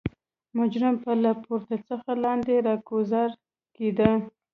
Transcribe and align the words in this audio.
مجرم 0.57 0.95
به 1.03 1.11
له 1.23 1.31
پورته 1.43 1.75
څخه 1.89 2.11
لاندې 2.23 2.53
راګوزار 2.67 3.29
کېده. 3.75 4.11